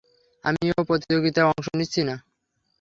[0.45, 2.15] আমিও প্রতিযোগিতায় অংশ নিচ্ছি, না?